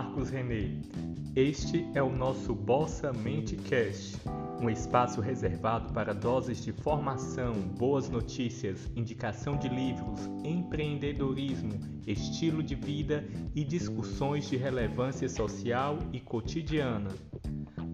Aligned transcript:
Marcos 0.00 0.30
René. 0.30 0.80
Este 1.36 1.86
é 1.94 2.02
o 2.02 2.08
nosso 2.08 2.54
Bossa 2.54 3.12
Mente 3.12 3.54
Cast, 3.54 4.16
um 4.58 4.70
espaço 4.70 5.20
reservado 5.20 5.92
para 5.92 6.14
doses 6.14 6.64
de 6.64 6.72
formação, 6.72 7.52
boas 7.52 8.08
notícias, 8.08 8.90
indicação 8.96 9.58
de 9.58 9.68
livros, 9.68 10.24
empreendedorismo, 10.42 11.78
estilo 12.06 12.62
de 12.62 12.74
vida 12.74 13.28
e 13.54 13.62
discussões 13.62 14.48
de 14.48 14.56
relevância 14.56 15.28
social 15.28 15.98
e 16.14 16.18
cotidiana. 16.18 17.10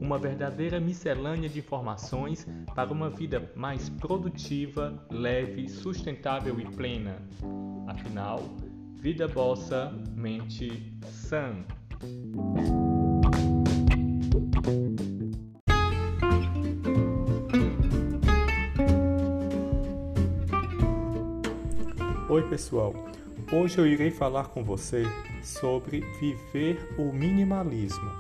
Uma 0.00 0.16
verdadeira 0.16 0.78
miscelânea 0.78 1.48
de 1.48 1.58
informações 1.58 2.46
para 2.72 2.92
uma 2.92 3.10
vida 3.10 3.50
mais 3.56 3.88
produtiva, 3.88 5.04
leve, 5.10 5.68
sustentável 5.68 6.60
e 6.60 6.66
plena. 6.66 7.16
Afinal, 7.88 8.38
Vida 8.94 9.26
Bossa, 9.26 9.92
Mente 10.14 10.96
Sã. 11.02 11.64
Oi, 22.28 22.42
pessoal. 22.50 22.94
Hoje 23.50 23.78
eu 23.78 23.86
irei 23.86 24.10
falar 24.10 24.48
com 24.48 24.62
você 24.62 25.04
sobre 25.42 26.00
viver 26.20 26.94
o 26.98 27.10
minimalismo. 27.12 28.10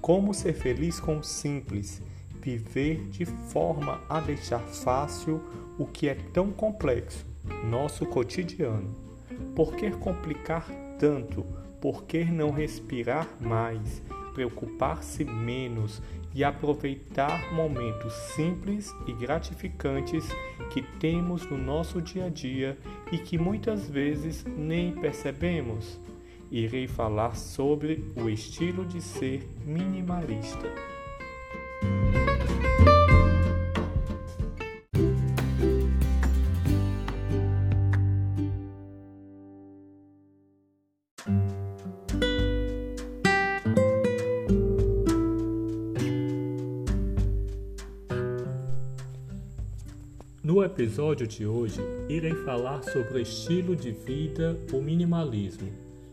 Como 0.00 0.32
ser 0.32 0.54
feliz 0.54 0.98
com 0.98 1.18
o 1.18 1.22
simples, 1.22 2.00
viver 2.40 3.06
de 3.10 3.26
forma 3.26 4.00
a 4.08 4.20
deixar 4.20 4.60
fácil 4.60 5.42
o 5.78 5.84
que 5.84 6.08
é 6.08 6.14
tão 6.14 6.50
complexo, 6.50 7.26
nosso 7.64 8.06
cotidiano. 8.06 8.96
Por 9.54 9.76
que 9.76 9.90
complicar 9.90 10.66
tanto? 10.98 11.59
Por 11.80 12.04
que 12.04 12.24
não 12.24 12.50
respirar 12.50 13.26
mais, 13.40 14.02
preocupar-se 14.34 15.24
menos 15.24 16.02
e 16.34 16.44
aproveitar 16.44 17.52
momentos 17.52 18.12
simples 18.34 18.94
e 19.06 19.12
gratificantes 19.12 20.28
que 20.72 20.82
temos 20.98 21.46
no 21.46 21.56
nosso 21.56 22.00
dia 22.00 22.26
a 22.26 22.28
dia 22.28 22.78
e 23.10 23.18
que 23.18 23.38
muitas 23.38 23.88
vezes 23.88 24.44
nem 24.44 24.92
percebemos? 24.92 25.98
Irei 26.50 26.86
falar 26.86 27.36
sobre 27.36 28.04
o 28.16 28.28
estilo 28.28 28.84
de 28.84 29.00
ser 29.00 29.48
minimalista. 29.64 30.89
No 50.60 50.66
episódio 50.66 51.26
de 51.26 51.46
hoje, 51.46 51.80
irei 52.06 52.34
falar 52.34 52.82
sobre 52.82 53.14
o 53.14 53.18
estilo 53.18 53.74
de 53.74 53.92
vida, 53.92 54.60
o 54.70 54.82
minimalismo, 54.82 55.72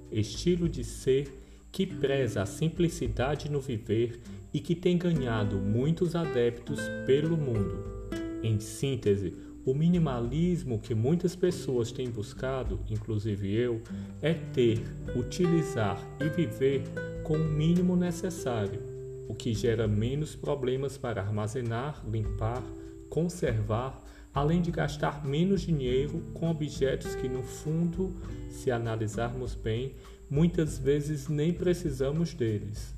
estilo 0.10 0.70
de 0.70 0.86
ser 0.86 1.68
que 1.70 1.86
preza 1.86 2.44
a 2.44 2.46
simplicidade 2.46 3.52
no 3.52 3.60
viver 3.60 4.22
e 4.54 4.62
que 4.62 4.74
tem 4.74 4.98
ganhado 4.98 5.58
muitos 5.58 6.16
adeptos 6.16 6.80
pelo 7.06 7.36
mundo. 7.36 8.08
Em 8.42 8.58
síntese, 8.58 9.34
o 9.66 9.74
minimalismo 9.74 10.80
que 10.80 10.96
muitas 10.96 11.36
pessoas 11.36 11.92
têm 11.92 12.10
buscado, 12.10 12.80
inclusive 12.90 13.54
eu, 13.54 13.82
é 14.22 14.34
ter, 14.34 14.82
utilizar 15.14 16.00
e 16.22 16.30
viver 16.30 16.84
com 17.22 17.36
o 17.36 17.52
mínimo 17.52 17.98
necessário, 17.98 18.80
o 19.28 19.36
que 19.36 19.54
gera 19.54 19.90
menos 19.90 20.38
problemas 20.38 20.98
para 20.98 21.22
armazenar, 21.22 22.02
limpar, 22.10 22.64
conservar 23.10 24.07
além 24.38 24.62
de 24.62 24.70
gastar 24.70 25.26
menos 25.26 25.62
dinheiro 25.62 26.22
com 26.36 26.52
objetos 26.52 27.16
que, 27.16 27.28
no 27.28 27.42
fundo, 27.42 28.16
se 28.52 28.70
analisarmos 28.70 29.56
bem, 29.56 29.96
muitas 30.30 30.78
vezes 30.78 31.28
nem 31.28 31.52
precisamos 31.52 32.36
deles. 32.36 32.96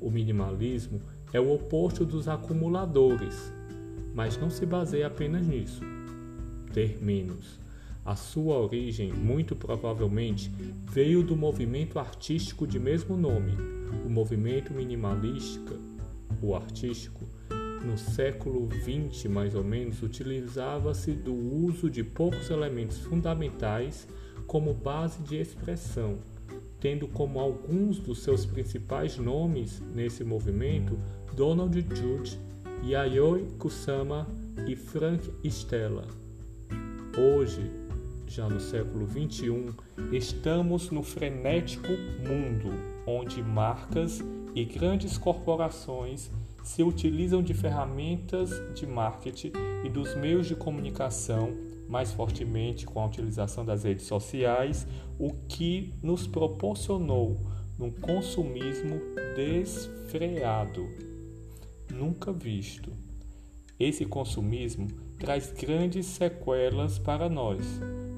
O 0.00 0.10
minimalismo 0.10 1.02
é 1.34 1.38
o 1.38 1.52
oposto 1.52 2.02
dos 2.02 2.28
acumuladores, 2.28 3.52
mas 4.14 4.38
não 4.38 4.48
se 4.48 4.64
baseia 4.64 5.08
apenas 5.08 5.46
nisso. 5.46 5.82
Ter 6.72 6.98
menos. 7.02 7.60
A 8.02 8.16
sua 8.16 8.56
origem, 8.56 9.12
muito 9.12 9.54
provavelmente, 9.54 10.50
veio 10.90 11.22
do 11.22 11.36
movimento 11.36 11.98
artístico 11.98 12.66
de 12.66 12.78
mesmo 12.78 13.18
nome, 13.18 13.52
o 14.06 14.08
movimento 14.08 14.72
minimalístico, 14.72 15.74
o 16.40 16.54
artístico, 16.54 17.28
no 17.84 17.96
século 17.96 18.68
XX, 18.70 19.26
mais 19.30 19.54
ou 19.54 19.64
menos, 19.64 20.02
utilizava-se 20.02 21.12
do 21.12 21.34
uso 21.34 21.90
de 21.90 22.04
poucos 22.04 22.50
elementos 22.50 22.98
fundamentais 22.98 24.06
como 24.46 24.74
base 24.74 25.22
de 25.22 25.36
expressão, 25.36 26.18
tendo 26.78 27.08
como 27.08 27.38
alguns 27.38 27.98
dos 27.98 28.22
seus 28.22 28.44
principais 28.44 29.16
nomes 29.16 29.82
nesse 29.94 30.24
movimento 30.24 30.98
Donald 31.34 31.78
Judd, 31.94 32.38
Yayoi 32.84 33.46
Kusama 33.58 34.26
e 34.66 34.74
Frank 34.74 35.30
Stella. 35.44 36.06
Hoje, 37.16 37.70
já 38.26 38.48
no 38.48 38.60
século 38.60 39.06
XXI, 39.06 39.74
estamos 40.12 40.90
no 40.90 41.02
frenético 41.02 41.88
mundo 42.26 42.72
onde 43.06 43.42
marcas 43.42 44.22
e 44.54 44.64
grandes 44.64 45.18
corporações 45.18 46.30
se 46.62 46.82
utilizam 46.82 47.42
de 47.42 47.54
ferramentas 47.54 48.50
de 48.74 48.86
marketing 48.86 49.52
e 49.84 49.88
dos 49.88 50.14
meios 50.14 50.46
de 50.46 50.54
comunicação 50.54 51.70
mais 51.90 52.12
fortemente 52.12 52.86
com 52.86 53.00
a 53.00 53.06
utilização 53.06 53.64
das 53.64 53.82
redes 53.82 54.06
sociais, 54.06 54.86
o 55.18 55.32
que 55.48 55.92
nos 56.00 56.24
proporcionou 56.24 57.36
um 57.80 57.90
consumismo 57.90 59.00
desfreado, 59.34 60.86
nunca 61.90 62.32
visto. 62.32 62.92
Esse 63.78 64.04
consumismo 64.04 64.86
traz 65.18 65.50
grandes 65.50 66.06
sequelas 66.06 66.98
para 66.98 67.28
nós, 67.28 67.64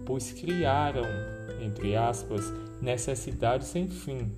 pois 0.04 0.32
criaram, 0.32 1.06
entre 1.64 1.96
aspas, 1.96 2.52
necessidades 2.80 3.68
sem 3.68 3.88
fim. 3.88 4.32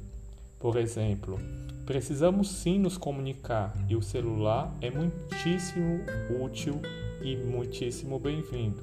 Por 0.60 0.76
exemplo, 0.76 1.41
Precisamos 1.87 2.49
sim 2.49 2.78
nos 2.78 2.97
comunicar 2.97 3.77
e 3.87 3.95
o 3.95 4.00
celular 4.00 4.75
é 4.81 4.91
muitíssimo 4.91 6.00
útil 6.43 6.81
e 7.22 7.37
muitíssimo 7.37 8.19
bem-vindo. 8.19 8.81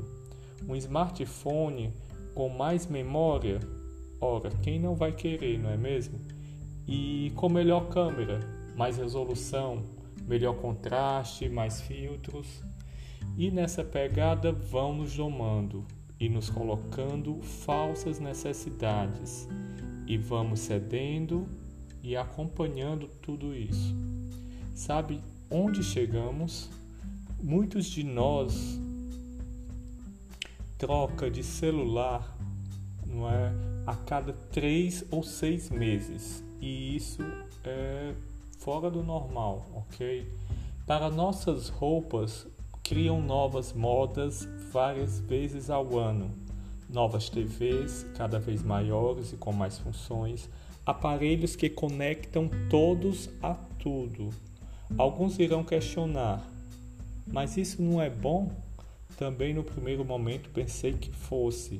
Um 0.69 0.75
smartphone 0.75 1.91
com 2.35 2.47
mais 2.47 2.85
memória, 2.85 3.59
ora, 4.19 4.51
quem 4.61 4.79
não 4.79 4.93
vai 4.93 5.13
querer, 5.13 5.57
não 5.57 5.71
é 5.71 5.77
mesmo? 5.77 6.19
E 6.87 7.31
com 7.35 7.49
melhor 7.49 7.89
câmera, 7.89 8.39
mais 8.77 8.97
resolução, 8.97 9.81
melhor 10.27 10.53
contraste, 10.57 11.49
mais 11.49 11.81
filtros. 11.81 12.63
E 13.35 13.49
nessa 13.49 13.83
pegada 13.83 14.51
vão 14.51 14.93
nos 14.93 15.15
domando 15.15 15.87
e 16.19 16.29
nos 16.29 16.51
colocando 16.51 17.41
falsas 17.41 18.19
necessidades 18.19 19.49
e 20.05 20.17
vamos 20.17 20.59
cedendo 20.59 21.47
e 22.03 22.15
acompanhando 22.15 23.07
tudo 23.21 23.55
isso. 23.55 23.95
Sabe 24.73 25.21
onde 25.49 25.83
chegamos? 25.83 26.69
Muitos 27.41 27.85
de 27.85 28.03
nós 28.03 28.79
troca 30.77 31.29
de 31.29 31.43
celular, 31.43 32.35
não 33.05 33.29
é, 33.29 33.53
a 33.85 33.95
cada 33.95 34.33
três 34.51 35.05
ou 35.11 35.21
seis 35.21 35.69
meses 35.69 36.43
e 36.59 36.95
isso 36.95 37.21
é 37.63 38.13
fora 38.59 38.89
do 38.89 39.03
normal, 39.03 39.65
ok? 39.75 40.27
Para 40.85 41.09
nossas 41.09 41.69
roupas 41.69 42.47
criam 42.83 43.21
novas 43.21 43.73
modas 43.73 44.47
várias 44.71 45.19
vezes 45.19 45.69
ao 45.69 45.97
ano, 45.97 46.31
novas 46.89 47.29
TVs 47.29 48.05
cada 48.15 48.39
vez 48.39 48.63
maiores 48.63 49.33
e 49.33 49.37
com 49.37 49.51
mais 49.51 49.77
funções 49.77 50.49
aparelhos 50.85 51.55
que 51.55 51.69
conectam 51.69 52.49
todos 52.69 53.29
a 53.41 53.53
tudo. 53.79 54.29
Alguns 54.97 55.39
irão 55.39 55.63
questionar, 55.63 56.45
mas 57.25 57.57
isso 57.57 57.81
não 57.81 58.01
é 58.01 58.09
bom? 58.09 58.51
Também 59.17 59.53
no 59.53 59.63
primeiro 59.63 60.03
momento 60.03 60.49
pensei 60.49 60.93
que 60.93 61.11
fosse, 61.11 61.79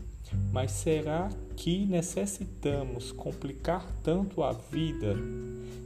mas 0.52 0.72
será 0.72 1.30
que 1.56 1.86
necessitamos 1.86 3.12
complicar 3.12 3.86
tanto 4.04 4.44
a 4.44 4.54
vida? 4.54 5.16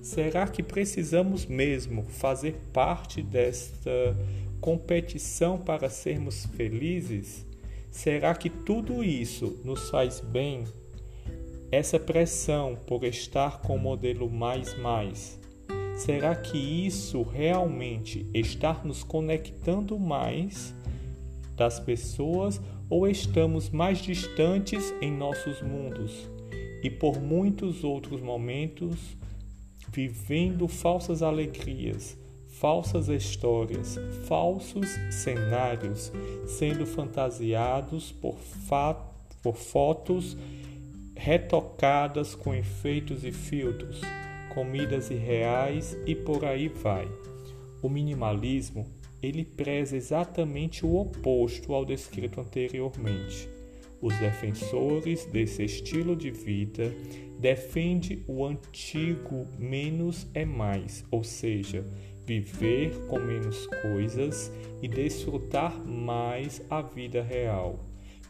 Será 0.02 0.48
que 0.48 0.62
precisamos 0.62 1.46
mesmo 1.46 2.04
fazer 2.04 2.56
parte 2.72 3.22
desta 3.22 4.16
competição 4.62 5.58
para 5.58 5.90
sermos 5.90 6.46
felizes? 6.46 7.46
Será 7.90 8.36
que 8.36 8.50
tudo 8.50 9.04
isso 9.04 9.60
nos 9.64 9.90
faz 9.90 10.20
bem 10.20 10.66
essa 11.72 12.00
pressão 12.00 12.78
por 12.86 13.04
estar 13.04 13.62
com 13.62 13.76
o 13.76 13.80
modelo 13.80 14.30
mais 14.30 14.78
mais, 14.80 15.40
será 15.96 16.36
que 16.36 16.58
isso 16.58 17.24
realmente 17.24 18.26
está 18.34 18.82
nos 18.84 19.04
conectando 19.04 19.98
mais 20.00 20.76
das 21.56 21.80
pessoas 21.80 22.62
ou 22.90 23.08
estamos 23.08 23.70
mais 23.70 24.00
distantes 24.00 24.94
em 25.02 25.12
nossos 25.12 25.62
mundos? 25.62 26.30
E 26.84 26.90
por 26.90 27.20
muitos 27.20 27.84
outros 27.84 28.22
momentos 28.22 29.18
vivendo 29.92 30.68
falsas 30.68 31.24
alegrias, 31.24 32.18
falsas 32.48 33.08
histórias, 33.08 33.98
falsos 34.28 34.88
cenários, 35.10 36.12
sendo 36.46 36.86
fantasiados 36.86 38.12
por, 38.12 38.36
por 39.42 39.56
fotos 39.56 40.38
retocadas 41.16 42.36
com 42.36 42.54
efeitos 42.54 43.24
e 43.24 43.32
filtros, 43.32 44.02
comidas 44.54 45.10
irreais 45.10 45.98
e 46.06 46.14
por 46.14 46.46
aí 46.46 46.68
vai. 46.68 47.08
O 47.82 47.90
minimalismo, 47.90 48.86
ele 49.22 49.44
preza 49.44 49.96
exatamente 49.96 50.86
o 50.86 50.96
oposto 50.96 51.74
ao 51.74 51.86
descrito 51.86 52.40
anteriormente. 52.40 53.50
Os 54.02 54.16
defensores 54.18 55.26
desse 55.26 55.64
estilo 55.64 56.16
de 56.16 56.30
vida 56.30 56.94
defendem 57.40 58.24
o 58.28 58.46
antigo 58.46 59.48
menos 59.58 60.28
é 60.34 60.46
mais, 60.46 61.04
ou 61.10 61.24
seja, 61.24 61.86
viver 62.26 63.08
com 63.08 63.20
menos 63.20 63.68
coisas 63.68 64.52
e 64.82 64.88
desfrutar 64.88 65.78
mais 65.86 66.62
a 66.70 66.82
vida 66.82 67.22
real, 67.22 67.80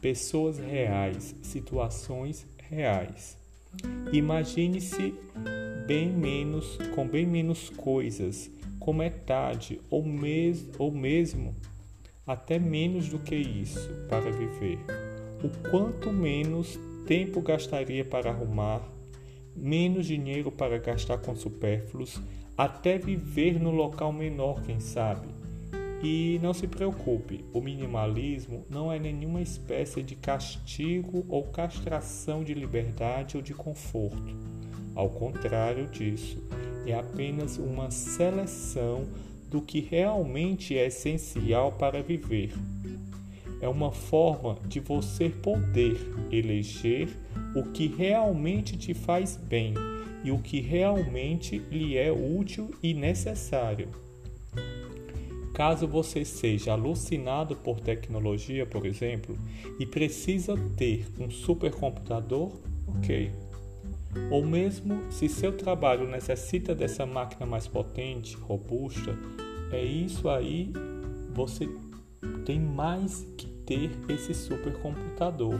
pessoas 0.01 0.59
reais, 0.59 1.35
situações 1.41 2.45
reais. 2.69 3.37
Imagine-se 4.11 5.13
bem 5.85 6.09
menos, 6.09 6.77
com 6.95 7.07
bem 7.07 7.25
menos 7.25 7.69
coisas, 7.69 8.49
com 8.79 8.93
metade 8.93 9.79
ou, 9.89 10.03
mes, 10.03 10.67
ou 10.77 10.91
mesmo 10.91 11.55
até 12.25 12.57
menos 12.57 13.09
do 13.09 13.19
que 13.19 13.35
isso 13.35 13.89
para 14.09 14.31
viver. 14.31 14.79
O 15.43 15.69
quanto 15.69 16.11
menos 16.11 16.79
tempo 17.05 17.41
gastaria 17.41 18.03
para 18.03 18.31
arrumar, 18.31 18.81
menos 19.55 20.07
dinheiro 20.07 20.51
para 20.51 20.79
gastar 20.79 21.19
com 21.19 21.35
supérfluos, 21.35 22.19
até 22.57 22.97
viver 22.97 23.59
no 23.59 23.69
local 23.69 24.11
menor, 24.11 24.61
quem 24.63 24.79
sabe 24.79 25.34
e 26.07 26.37
não 26.37 26.53
se 26.53 26.67
preocupe, 26.67 27.43
o 27.51 27.59
minimalismo 27.59 28.63
não 28.69 28.91
é 28.91 28.99
nenhuma 28.99 29.41
espécie 29.41 30.03
de 30.03 30.15
castigo 30.15 31.25
ou 31.27 31.45
castração 31.45 32.43
de 32.43 32.53
liberdade 32.53 33.35
ou 33.35 33.41
de 33.41 33.55
conforto. 33.55 34.35
Ao 34.93 35.09
contrário 35.09 35.87
disso, 35.87 36.37
é 36.85 36.93
apenas 36.93 37.57
uma 37.57 37.89
seleção 37.89 39.07
do 39.49 39.59
que 39.59 39.79
realmente 39.79 40.77
é 40.77 40.85
essencial 40.85 41.71
para 41.71 42.03
viver. 42.03 42.53
É 43.59 43.67
uma 43.67 43.91
forma 43.91 44.59
de 44.67 44.79
você 44.79 45.27
poder 45.27 45.97
eleger 46.31 47.09
o 47.55 47.63
que 47.63 47.87
realmente 47.87 48.77
te 48.77 48.93
faz 48.93 49.35
bem 49.35 49.73
e 50.23 50.29
o 50.29 50.37
que 50.37 50.61
realmente 50.61 51.57
lhe 51.71 51.97
é 51.97 52.11
útil 52.11 52.69
e 52.83 52.93
necessário. 52.93 54.04
Caso 55.55 55.87
você 55.87 56.25
seja 56.25 56.73
alucinado 56.73 57.55
por 57.55 57.79
tecnologia, 57.79 58.65
por 58.65 58.85
exemplo, 58.85 59.37
e 59.79 59.85
precisa 59.85 60.53
ter 60.75 61.07
um 61.17 61.31
supercomputador, 61.31 62.51
ok. 62.85 63.31
Ou 64.29 64.45
mesmo 64.45 65.09
se 65.09 65.29
seu 65.29 65.55
trabalho 65.55 66.09
necessita 66.09 66.75
dessa 66.75 67.05
máquina 67.05 67.45
mais 67.45 67.67
potente, 67.67 68.35
robusta, 68.35 69.17
é 69.71 69.81
isso 69.81 70.27
aí, 70.27 70.73
você 71.33 71.69
tem 72.45 72.59
mais 72.59 73.25
que 73.37 73.47
ter 73.47 73.91
esse 74.09 74.33
supercomputador. 74.33 75.57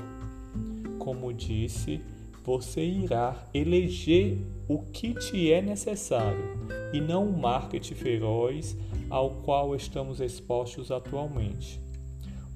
Como 0.99 1.31
disse, 1.31 2.01
você 2.43 2.83
irá 2.83 3.47
eleger 3.53 4.39
o 4.67 4.79
que 4.79 5.13
te 5.13 5.53
é 5.53 5.61
necessário 5.61 6.43
e 6.91 6.99
não 6.99 7.29
o 7.29 7.39
marketing 7.39 7.95
feroz 7.95 8.77
ao 9.15 9.29
qual 9.29 9.73
estamos 9.73 10.19
expostos 10.19 10.91
atualmente. 10.91 11.79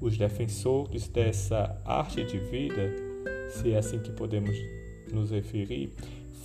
Os 0.02 0.18
defensores 0.18 1.08
dessa 1.08 1.82
arte 1.86 2.22
de 2.26 2.38
vida, 2.38 2.94
se 3.50 3.72
é 3.72 3.78
assim 3.78 3.98
que 4.00 4.12
podemos 4.12 4.54
nos 5.10 5.32
referir, 5.32 5.94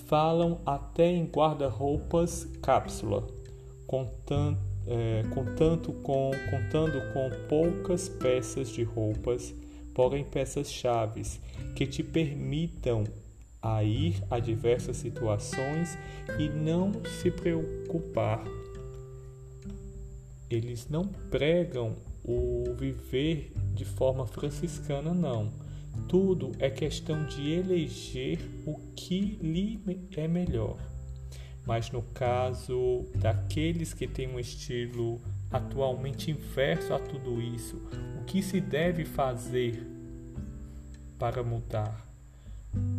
falam 0.07 0.61
até 0.65 1.07
em 1.11 1.25
guarda-roupas 1.25 2.45
cápsula, 2.61 3.27
contando, 3.85 4.57
é, 4.87 5.23
contando, 5.33 5.91
com, 5.91 6.31
contando 6.49 7.01
com 7.11 7.29
poucas 7.49 8.07
peças 8.07 8.69
de 8.69 8.83
roupas, 8.83 9.53
porém 9.93 10.23
peças 10.23 10.71
chaves 10.71 11.41
que 11.75 11.85
te 11.85 12.01
permitam 12.01 13.03
a 13.61 13.83
ir 13.83 14.23
a 14.31 14.39
diversas 14.39 14.95
situações 14.95 15.97
e 16.39 16.47
não 16.47 16.93
se 17.19 17.29
preocupar 17.29 18.41
eles 20.55 20.87
não 20.89 21.03
pregam 21.05 21.95
o 22.23 22.73
viver 22.77 23.51
de 23.73 23.85
forma 23.85 24.25
franciscana, 24.25 25.13
não. 25.13 25.51
Tudo 26.07 26.51
é 26.59 26.69
questão 26.69 27.25
de 27.25 27.51
eleger 27.51 28.39
o 28.65 28.77
que 28.95 29.37
lhe 29.41 29.79
é 30.15 30.27
melhor. 30.27 30.77
Mas 31.65 31.89
no 31.91 32.01
caso 32.01 33.05
daqueles 33.15 33.93
que 33.93 34.07
têm 34.07 34.27
um 34.27 34.39
estilo 34.39 35.19
atualmente 35.51 36.31
inverso 36.31 36.93
a 36.93 36.99
tudo 36.99 37.41
isso, 37.41 37.81
o 38.19 38.25
que 38.25 38.41
se 38.41 38.59
deve 38.59 39.05
fazer 39.05 39.85
para 41.17 41.43
mudar? 41.43 42.05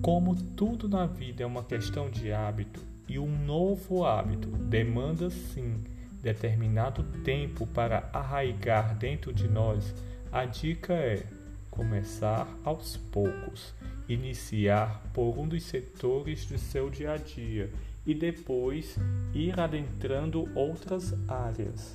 Como 0.02 0.34
tudo 0.34 0.88
na 0.88 1.06
vida 1.06 1.42
é 1.42 1.46
uma 1.46 1.62
questão 1.62 2.10
de 2.10 2.32
hábito 2.32 2.80
e 3.08 3.18
um 3.18 3.44
novo 3.44 4.04
hábito 4.04 4.48
demanda 4.48 5.30
sim 5.30 5.84
determinado 6.26 7.04
tempo 7.22 7.68
para 7.68 8.10
arraigar 8.12 8.96
dentro 8.96 9.32
de 9.32 9.46
nós, 9.46 9.94
a 10.32 10.44
dica 10.44 10.92
é 10.92 11.22
começar 11.70 12.48
aos 12.64 12.96
poucos, 12.96 13.72
iniciar 14.08 15.02
por 15.14 15.38
um 15.38 15.46
dos 15.46 15.62
setores 15.62 16.44
do 16.46 16.58
seu 16.58 16.90
dia 16.90 17.12
a 17.12 17.16
dia 17.16 17.70
e 18.04 18.12
depois 18.12 18.96
ir 19.32 19.58
adentrando 19.60 20.48
outras 20.56 21.14
áreas. 21.28 21.94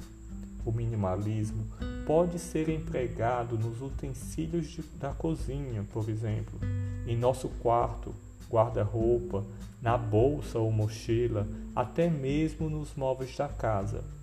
O 0.66 0.72
minimalismo 0.72 1.66
pode 2.06 2.40
ser 2.40 2.70
empregado 2.70 3.58
nos 3.58 3.82
utensílios 3.82 4.68
de, 4.68 4.82
da 4.98 5.10
cozinha, 5.10 5.84
por 5.92 6.08
exemplo, 6.08 6.58
em 7.06 7.18
nosso 7.18 7.50
quarto, 7.50 8.16
guarda-roupa, 8.50 9.44
na 9.82 9.98
bolsa 9.98 10.58
ou 10.58 10.72
mochila, 10.72 11.48
até 11.76 12.10
mesmo 12.10 12.70
nos 12.70 12.96
móveis 12.96 13.36
da 13.36 13.50
casa. 13.50 14.21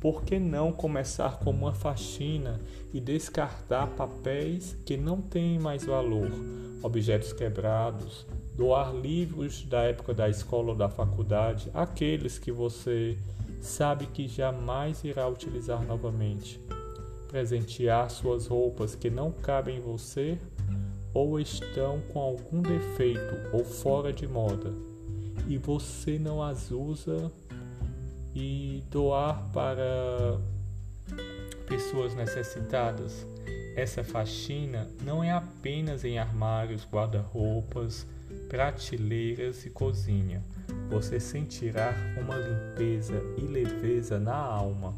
Por 0.00 0.22
que 0.24 0.38
não 0.38 0.72
começar 0.72 1.38
com 1.40 1.50
uma 1.50 1.74
faxina 1.74 2.58
e 2.90 2.98
descartar 2.98 3.86
papéis 3.88 4.74
que 4.86 4.96
não 4.96 5.20
têm 5.20 5.58
mais 5.58 5.84
valor, 5.84 6.30
objetos 6.82 7.34
quebrados, 7.34 8.26
doar 8.56 8.94
livros 8.94 9.62
da 9.64 9.82
época 9.82 10.14
da 10.14 10.26
escola 10.26 10.70
ou 10.70 10.74
da 10.74 10.88
faculdade, 10.88 11.70
aqueles 11.74 12.38
que 12.38 12.50
você 12.50 13.18
sabe 13.60 14.06
que 14.06 14.26
jamais 14.26 15.04
irá 15.04 15.28
utilizar 15.28 15.84
novamente, 15.84 16.58
presentear 17.28 18.08
suas 18.10 18.46
roupas 18.46 18.94
que 18.94 19.10
não 19.10 19.30
cabem 19.30 19.76
em 19.76 19.80
você 19.80 20.38
ou 21.12 21.38
estão 21.38 22.00
com 22.12 22.20
algum 22.20 22.62
defeito 22.62 23.50
ou 23.52 23.64
fora 23.64 24.12
de 24.12 24.26
moda. 24.26 24.72
E 25.46 25.58
você 25.58 26.18
não 26.18 26.42
as 26.42 26.70
usa 26.70 27.30
e 28.34 28.82
doar 28.90 29.50
para 29.52 30.40
pessoas 31.66 32.14
necessitadas. 32.14 33.26
Essa 33.76 34.02
faxina 34.02 34.88
não 35.04 35.22
é 35.22 35.30
apenas 35.30 36.04
em 36.04 36.18
armários, 36.18 36.86
guarda-roupas, 36.90 38.06
prateleiras 38.48 39.64
e 39.64 39.70
cozinha. 39.70 40.42
Você 40.88 41.20
sentirá 41.20 41.94
uma 42.20 42.36
limpeza 42.36 43.22
e 43.38 43.42
leveza 43.42 44.18
na 44.18 44.34
alma. 44.34 44.94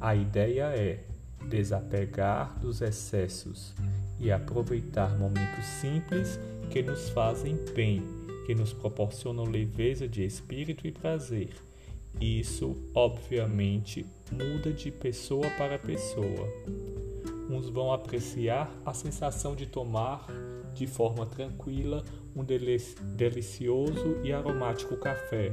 A 0.00 0.14
ideia 0.14 0.74
é 0.74 1.04
desapegar 1.48 2.58
dos 2.58 2.80
excessos 2.80 3.74
e 4.18 4.32
aproveitar 4.32 5.16
momentos 5.18 5.64
simples 5.64 6.38
que 6.70 6.82
nos 6.82 7.10
fazem 7.10 7.56
bem, 7.74 8.02
que 8.46 8.54
nos 8.54 8.72
proporcionam 8.72 9.44
leveza 9.44 10.08
de 10.08 10.24
espírito 10.24 10.86
e 10.86 10.92
prazer. 10.92 11.67
Isso, 12.20 12.76
obviamente, 12.94 14.04
muda 14.32 14.72
de 14.72 14.90
pessoa 14.90 15.48
para 15.56 15.78
pessoa. 15.78 16.48
Uns 17.48 17.68
vão 17.68 17.92
apreciar 17.92 18.70
a 18.84 18.92
sensação 18.92 19.54
de 19.54 19.66
tomar 19.66 20.26
de 20.74 20.86
forma 20.86 21.26
tranquila 21.26 22.04
um 22.34 22.44
delicioso 22.44 24.20
e 24.22 24.32
aromático 24.32 24.96
café. 24.96 25.50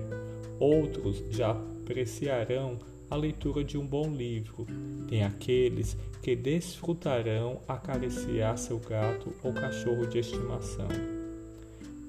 Outros 0.60 1.24
já 1.32 1.52
apreciarão 1.52 2.80
a 3.10 3.16
leitura 3.16 3.64
de 3.64 3.78
um 3.78 3.86
bom 3.86 4.14
livro. 4.14 4.66
Tem 5.08 5.24
aqueles 5.24 5.98
que 6.22 6.36
desfrutarão 6.36 7.62
acariciar 7.68 8.58
seu 8.58 8.80
gato 8.80 9.34
ou 9.44 9.54
cachorro 9.54 10.06
de 10.08 10.20
estimação. 10.20 10.88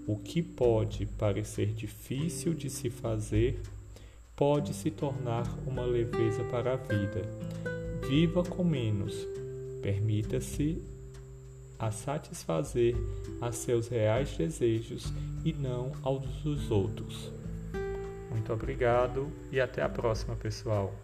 O 0.06 0.16
que 0.16 0.42
pode 0.42 1.04
parecer 1.04 1.72
difícil 1.72 2.54
de 2.54 2.70
se 2.70 2.88
fazer 2.88 3.60
pode 4.36 4.74
se 4.74 4.90
tornar 4.90 5.46
uma 5.66 5.82
leveza 5.82 6.44
para 6.44 6.74
a 6.74 6.76
vida. 6.76 7.22
Viva 8.06 8.42
com 8.44 8.62
menos. 8.62 9.26
Permita-se 9.82 10.82
a 11.78 11.90
satisfazer 11.90 12.94
a 13.40 13.50
seus 13.50 13.88
reais 13.88 14.36
desejos 14.36 15.12
e 15.44 15.52
não 15.52 15.92
aos 16.02 16.26
dos 16.42 16.70
outros. 16.70 17.32
Muito 18.30 18.52
obrigado 18.52 19.32
e 19.50 19.60
até 19.60 19.82
a 19.82 19.88
próxima, 19.88 20.36
pessoal. 20.36 20.94